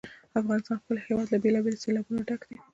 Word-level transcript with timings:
د 0.31 0.33
افغانستان 0.41 0.77
ښکلی 0.81 1.01
هېواد 1.07 1.27
له 1.31 1.37
بېلابېلو 1.43 1.81
سیلابونو 1.83 2.21
ډک 2.29 2.41
دی. 2.49 2.57